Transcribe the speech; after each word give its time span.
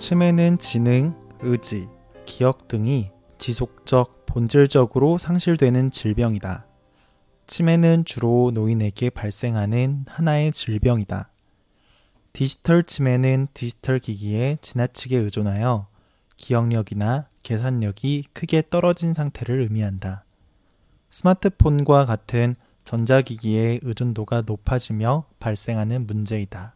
치매는 0.00 0.56
지능, 0.56 1.14
의지, 1.40 1.86
기억 2.24 2.68
등이 2.68 3.10
지속적, 3.36 4.24
본질적으로 4.24 5.18
상실되는 5.18 5.90
질병이다. 5.90 6.64
치매는 7.46 8.06
주로 8.06 8.50
노인에게 8.54 9.10
발생하는 9.10 10.06
하나의 10.08 10.52
질병이다. 10.52 11.30
디지털 12.32 12.82
치매는 12.82 13.48
디지털 13.52 13.98
기기에 13.98 14.56
지나치게 14.62 15.18
의존하여 15.18 15.86
기억력이나 16.38 17.28
계산력이 17.42 18.28
크게 18.32 18.62
떨어진 18.70 19.12
상태를 19.12 19.60
의미한다. 19.60 20.24
스마트폰과 21.10 22.06
같은 22.06 22.56
전자기기의 22.84 23.80
의존도가 23.82 24.44
높아지며 24.46 25.26
발생하는 25.38 26.06
문제이다. 26.06 26.74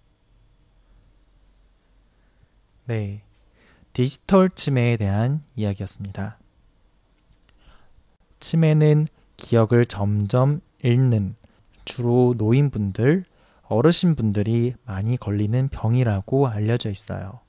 네. 2.86 3.22
디지털 3.92 4.50
치매에 4.50 4.96
대한 4.96 5.42
이야기였습니다. 5.56 6.38
치매는 8.40 9.08
기억을 9.36 9.86
점점 9.86 10.60
잃는 10.82 11.34
주로 11.84 12.34
노인분들, 12.36 13.24
어르신분들이 13.62 14.74
많이 14.84 15.16
걸리는 15.16 15.68
병이라고 15.68 16.48
알려져 16.48 16.90
있어요. 16.90 17.40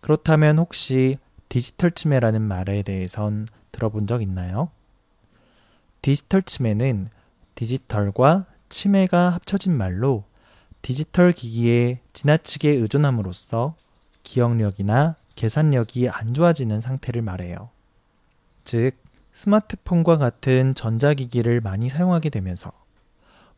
그렇다면 0.00 0.58
혹시 0.58 1.18
디지털 1.48 1.90
치매라는 1.90 2.42
말에 2.42 2.82
대해선 2.82 3.48
들어본 3.72 4.06
적 4.06 4.22
있나요? 4.22 4.70
디지털 6.02 6.42
치매는 6.42 7.08
디지털과 7.54 8.46
치매가 8.68 9.30
합쳐진 9.30 9.72
말로 9.76 10.24
디지털 10.82 11.32
기기에 11.32 12.00
지나치게 12.12 12.70
의존함으로써 12.70 13.74
기억력이나 14.30 15.16
계산력이 15.34 16.08
안 16.08 16.34
좋아지는 16.34 16.80
상태를 16.80 17.20
말해요. 17.20 17.70
즉, 18.62 18.92
스마트폰과 19.32 20.18
같은 20.18 20.72
전자기기를 20.72 21.60
많이 21.60 21.88
사용하게 21.88 22.30
되면서 22.30 22.70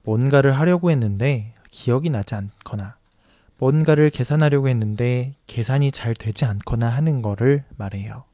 뭔가를 0.03 0.53
하려고 0.53 0.91
했는데 0.91 1.53
기억이 1.70 2.09
나지 2.09 2.34
않거나 2.37 2.97
뭔가를 3.59 4.09
계산하려고 4.09 4.69
했는데 4.69 5.34
계산이 5.47 5.92
잘 5.92 6.14
되지 6.14 6.47
않거나 6.47 6.89
하는 6.89 7.20
거를 7.20 7.64
말해요. 7.77 8.25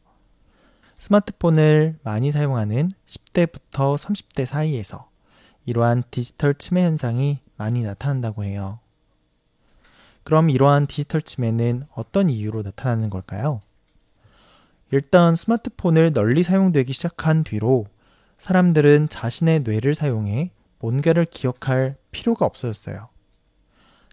스마트폰을 0.95 1.99
많이 2.05 2.31
사용하는 2.31 2.89
10대부터 3.07 3.99
30대 3.99 4.45
사이에서 4.45 5.11
이러한 5.67 6.05
디지털 6.13 6.55
치매 6.55 6.85
현상이 6.85 7.41
많이 7.57 7.83
나타난다고 7.83 8.45
해요. 8.45 8.79
그럼 10.29 10.51
이러한 10.51 10.87
디지털 10.87 11.23
치매는 11.23 11.85
어떤 11.95 12.29
이유로 12.29 12.61
나타나는 12.61 13.09
걸까요? 13.09 13.63
일단 14.91 15.35
스마트폰을 15.35 16.13
널리 16.13 16.43
사용되기 16.43 16.93
시작한 16.93 17.45
뒤로 17.45 17.87
사람들은 18.37 19.09
자신의 19.09 19.61
뇌를 19.61 19.95
사용해 19.95 20.51
뭔가를 20.81 21.25
기억할 21.25 21.97
필요가 22.11 22.45
없어졌어요. 22.45 23.09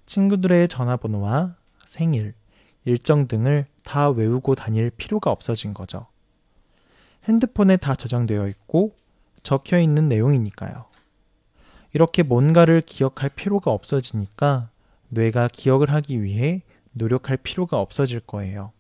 친구들의 0.06 0.70
전화번호와 0.70 1.58
생일, 1.86 2.34
일정 2.86 3.28
등을 3.28 3.66
다 3.84 4.10
외우고 4.10 4.56
다닐 4.56 4.92
필요가 4.92 5.32
없어진 5.32 5.74
거죠. 5.74 6.08
핸드폰에 7.26 7.76
다 7.76 7.94
저장되어 7.94 8.48
있고 8.48 8.96
적혀 9.44 9.82
있는 9.82 10.08
내용이니까요. 10.08 10.86
이렇게 11.92 12.24
뭔가를 12.24 12.84
기억할 12.86 13.30
필요가 13.32 13.72
없어지니까 13.72 14.70
뇌가 15.16 15.48
기억을 15.48 15.92
하기 15.92 16.22
위해 16.22 16.62
노력할 16.92 17.38
필요가 17.38 17.80
없어질 17.80 18.20
거예요. 18.20 18.72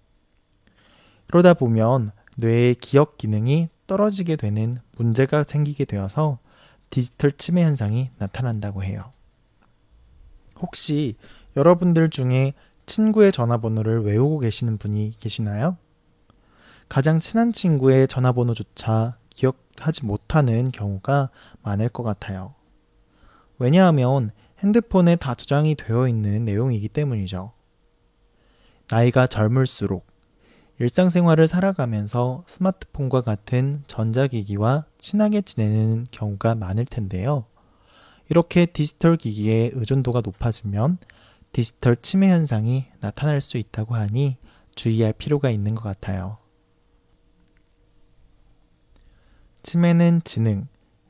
그러다 1.28 1.54
보면 1.54 2.12
뇌의 2.38 2.76
기억 2.76 3.18
기능이 3.18 3.70
떨어지게 3.88 4.36
되는 4.36 4.80
문제가 4.98 5.44
생기게 5.48 5.86
되어서 5.86 6.40
디지털 6.90 7.32
치매 7.32 7.64
현상이 7.64 8.12
나타난다고 8.18 8.84
해요. 8.84 9.12
혹시 10.60 11.16
여러분들 11.56 12.10
중에 12.10 12.54
친구의 12.86 13.32
전화번호를 13.32 14.04
외우고 14.04 14.40
계시는 14.40 14.78
분이 14.78 15.14
계시나요? 15.20 15.78
가장 16.88 17.20
친한 17.20 17.52
친구의 17.52 18.08
전화번호조차 18.08 19.18
기억하지 19.30 20.06
못하는 20.06 20.72
경우가 20.72 21.30
많을 21.64 21.90
것 21.90 22.04
같아요. 22.04 22.54
왜냐하면 23.58 24.32
핸드폰에 24.60 25.16
다 25.16 25.36
저장이 25.36 25.76
되어 25.76 26.08
있는 26.08 26.46
내용이기 26.46 26.90
때문이죠. 26.90 27.52
나이가 28.90 29.28
젊을수록 29.28 30.06
일상생활을 30.80 31.48
살아가면서 31.48 32.44
스마트폰과 32.48 33.22
같은 33.22 33.84
전자기기와 33.88 34.86
친하게 34.98 35.42
지내는 35.42 36.06
경우가 36.12 36.56
많을 36.56 36.86
텐데요. 36.86 37.46
이렇게 38.30 38.66
디지털 38.66 39.18
기기의 39.18 39.72
의존도가 39.74 40.22
높아지면 40.22 40.98
디지털 41.52 41.96
치매 41.96 42.30
현상이 42.30 42.88
나타날 43.00 43.40
수 43.40 43.58
있다고 43.58 43.96
하니 43.96 44.38
주의할 44.76 45.14
필요가 45.14 45.50
있는 45.50 45.76
것 45.76 45.84
같아요. 45.84 46.38
치매는 49.64 50.22
지능, 50.26 50.68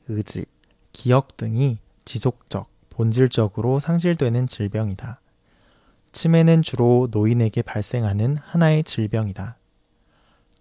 의지, 0.08 0.46
기억 0.92 1.36
등이 1.36 1.78
지속적, 2.04 2.70
본질적으로 2.96 3.78
상실되는 3.78 4.46
질병이다. 4.46 5.20
치매는 6.12 6.62
주로 6.62 7.08
노인에게 7.10 7.60
발생하는 7.60 8.38
하나의 8.38 8.84
질병이다. 8.84 9.58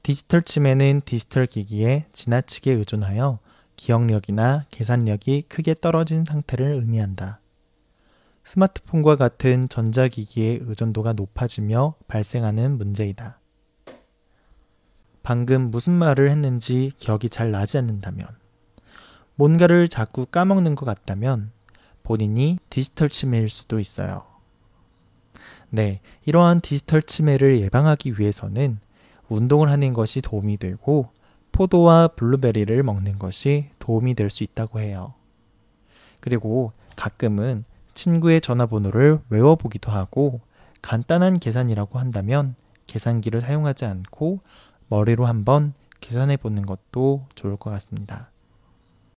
디지털 0.03 0.41
치매는 0.41 1.03
디지털 1.05 1.45
기기에 1.45 2.07
지나치게 2.11 2.73
의존하여 2.73 3.39
기억력이나 3.77 4.65
계산력이 4.69 5.43
크게 5.43 5.75
떨어진 5.79 6.25
상태를 6.25 6.75
의미한다. 6.75 7.39
스마트폰과 8.43 9.15
같은 9.15 9.69
전자기기의 9.69 10.59
의존도가 10.61 11.13
높아지며 11.13 11.95
발생하는 12.07 12.77
문제이다. 12.77 13.39
방금 15.23 15.71
무슨 15.71 15.93
말을 15.93 16.29
했는지 16.29 16.91
기억이 16.97 17.29
잘 17.29 17.51
나지 17.51 17.77
않는다면, 17.77 18.27
뭔가를 19.35 19.87
자꾸 19.87 20.25
까먹는 20.25 20.75
것 20.75 20.85
같다면 20.85 21.54
본인이 22.05 22.57
디지털 22.69 23.09
치매일 23.09 23.49
수도 23.49 23.79
있어요. 23.79 24.23
네, 25.69 25.99
이러한 26.25 26.61
디지털 26.61 27.01
치매를 27.01 27.59
예방하기 27.59 28.13
위해서는 28.19 28.79
운동을 29.27 29.69
하는 29.69 29.93
것이 29.93 30.21
도움이 30.21 30.57
되고 30.57 31.09
포도와 31.51 32.07
블루베리를 32.09 32.81
먹는 32.83 33.17
것이 33.19 33.69
도움이 33.79 34.13
될 34.13 34.29
수 34.29 34.43
있다고 34.43 34.79
해요. 34.79 35.13
그리고 36.21 36.71
가끔은 36.95 37.65
친구의 37.95 38.39
전화번호를 38.41 39.19
외워보기도 39.29 39.91
하고 39.91 40.41
간단한 40.81 41.39
계산이라고 41.39 41.97
한다면 41.97 42.55
계산기를 42.85 43.41
사용하지 43.41 43.85
않고 43.85 44.41
머리로 44.89 45.25
한번 45.25 45.73
계산해 46.01 46.37
보는 46.37 46.65
것도 46.65 47.25
좋을 47.33 47.57
것 47.57 47.71
같습니다. 47.71 48.29